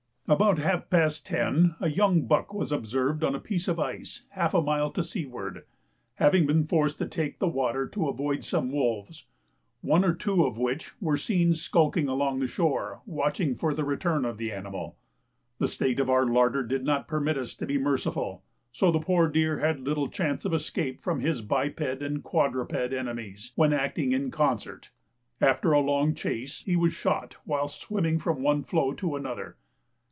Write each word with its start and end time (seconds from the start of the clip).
About 0.27 0.59
half 0.59 0.89
past 0.89 1.25
ten 1.25 1.75
a 1.81 1.89
young 1.89 2.21
buck 2.25 2.53
was 2.53 2.71
observed 2.71 3.21
on 3.21 3.35
a 3.35 3.39
piece 3.39 3.67
of 3.67 3.81
ice 3.81 4.23
half 4.29 4.53
a 4.53 4.61
mile 4.61 4.89
to 4.91 5.03
seaward, 5.03 5.65
having 6.15 6.45
been 6.47 6.63
forced 6.65 6.99
to 6.99 7.05
take 7.05 7.39
the 7.39 7.49
water 7.49 7.85
to 7.89 8.07
avoid 8.07 8.45
some 8.45 8.71
wolves, 8.71 9.25
one 9.81 10.05
or 10.05 10.13
two 10.13 10.45
of 10.45 10.57
which 10.57 10.93
were 11.01 11.17
seen 11.17 11.53
skulking 11.53 12.07
along 12.07 12.45
shore 12.47 13.01
watching 13.05 13.55
for 13.55 13.73
the 13.73 13.83
return 13.83 14.23
of 14.23 14.37
the 14.37 14.53
animal. 14.53 14.95
The 15.59 15.67
state 15.67 15.99
of 15.99 16.09
our 16.09 16.25
larder 16.25 16.63
did 16.63 16.85
not 16.85 17.09
permit 17.09 17.37
us 17.37 17.53
to 17.55 17.65
be 17.65 17.77
merciful, 17.77 18.41
so 18.71 18.89
the 18.89 18.99
poor 18.99 19.27
deer 19.27 19.59
had 19.59 19.81
little 19.81 20.07
chance 20.07 20.45
of 20.45 20.53
escape 20.53 21.01
from 21.01 21.19
his 21.19 21.41
biped 21.41 21.81
and 21.81 22.23
quadruped 22.23 22.93
enemies 22.93 23.51
when 23.55 23.73
acting 23.73 24.13
in 24.13 24.31
concert. 24.31 24.91
After 25.41 25.73
a 25.73 25.81
long 25.81 26.15
chase 26.15 26.61
he 26.61 26.77
was 26.77 26.93
shot 26.93 27.35
whilst 27.45 27.81
swimming 27.81 28.17
from 28.17 28.41
one 28.41 28.63
floe 28.63 28.93
to 28.93 29.17
another. 29.17 29.57